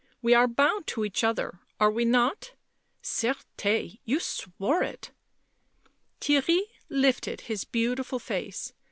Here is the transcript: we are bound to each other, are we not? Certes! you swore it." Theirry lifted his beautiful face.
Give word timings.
we 0.19 0.33
are 0.33 0.47
bound 0.47 0.87
to 0.87 1.05
each 1.05 1.23
other, 1.23 1.59
are 1.79 1.91
we 1.91 2.03
not? 2.05 2.53
Certes! 3.03 3.45
you 4.03 4.19
swore 4.19 4.81
it." 4.81 5.11
Theirry 6.19 6.61
lifted 6.89 7.41
his 7.41 7.65
beautiful 7.65 8.17
face. 8.17 8.73